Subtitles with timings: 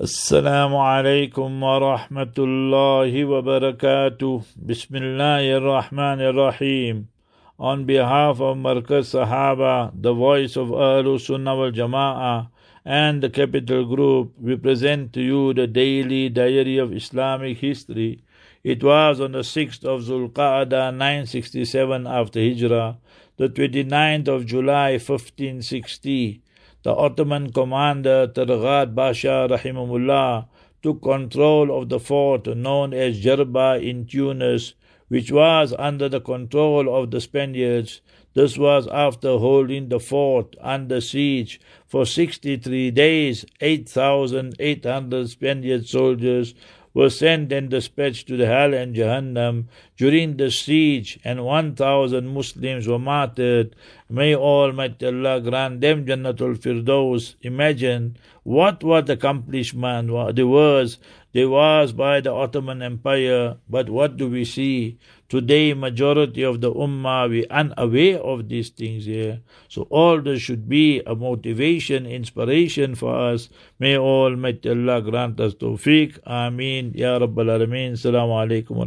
[0.00, 7.06] السلام عليكم ورحمة الله وبركاته بسم الله الرحمن الرحيم
[7.58, 12.48] On behalf of Markaz Sahaba, the voice of Ahlul Sunnah wal Jama'ah
[12.84, 18.22] and the Capital Group, we present to you the daily diary of Islamic history.
[18.62, 22.98] It was on the 6th of Zulqa'dah 967 after Hijrah,
[23.38, 26.42] the 29th of July 1560
[26.86, 30.46] the Ottoman commander Targhat Basha Rahimahullah
[30.84, 34.74] took control of the fort known as Jerba in Tunis,
[35.08, 38.02] which was under the control of the Spaniards.
[38.34, 43.44] This was after holding the fort under siege for 63 days.
[43.60, 46.54] 8,800 Spaniard soldiers
[46.96, 49.66] were sent and dispatched to the hell and Jahannam
[49.98, 53.76] during the siege, and 1,000 Muslims were martyred.
[54.08, 57.34] May Almighty Allah grant them Jannatul Firdaus.
[57.42, 60.98] Imagine what what accomplishment there was.
[61.32, 64.98] There was by the Ottoman Empire, but what do we see?
[65.28, 69.40] Today, majority of the Ummah, we unaware of these things here.
[69.68, 73.48] So all this should be a motivation, inspiration for us.
[73.80, 76.20] May Almighty Allah grant us tawfiq.
[76.24, 76.92] Ameen.
[76.94, 77.98] Ya Rabbal Alameen.
[77.98, 78.86] Assalamu alaikum